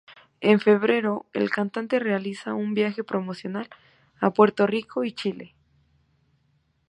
En 0.39 0.59
febrero, 0.59 1.27
el 1.31 1.51
cantante 1.51 1.99
realiza 1.99 2.55
un 2.55 2.73
viaje 2.73 3.03
promocional 3.03 3.69
a 4.19 4.33
Puerto 4.33 4.65
Rico 4.65 5.03
y 5.03 5.13
Chile. 5.13 5.53